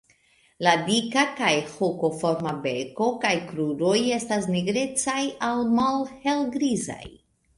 [0.67, 7.01] La dika kaj hokoforma beko kaj kruroj estas nigrecaj al malhelgrizaj.